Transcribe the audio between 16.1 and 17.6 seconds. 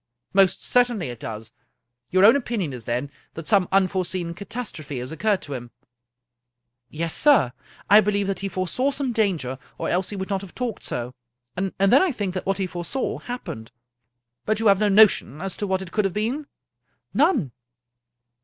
been?"" None."